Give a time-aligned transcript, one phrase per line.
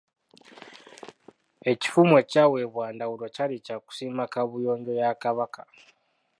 [1.71, 5.63] EKifumu ekyaweebwa Ndawula kyali kya kusima kaabuyonjo ya Kabaka.